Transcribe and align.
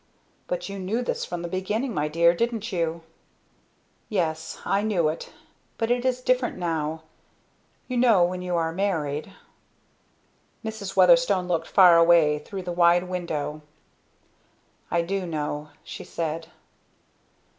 "But 0.47 0.67
you 0.67 0.79
knew 0.79 1.03
this 1.03 1.25
from 1.25 1.43
the 1.43 1.47
beginning, 1.47 1.93
my 1.93 2.07
dear, 2.07 2.33
didn't 2.33 2.71
you?" 2.71 3.03
"Yes 4.09 4.57
I 4.65 4.81
knew 4.81 5.09
it 5.09 5.31
but 5.77 5.91
it 5.91 6.05
is 6.05 6.21
different 6.21 6.57
now. 6.57 7.03
You 7.87 7.97
know 7.97 8.23
when 8.23 8.41
you 8.41 8.55
are 8.55 8.71
married" 8.71 9.31
Mrs. 10.65 10.95
Weatherstone 10.95 11.47
looked 11.47 11.67
far 11.67 11.97
away 11.97 12.39
through 12.39 12.63
the 12.63 12.71
wide 12.71 13.03
window. 13.03 13.61
"I 14.89 15.03
do 15.03 15.27
know," 15.27 15.69
she 15.83 16.03
said. 16.03 16.47